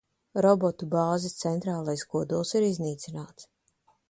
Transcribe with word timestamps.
Robotu 0.45 0.87
bāzes 0.93 1.37
centrālais 1.43 2.07
kodols 2.15 2.55
ir 2.61 2.69
iznīcināts. 2.71 3.51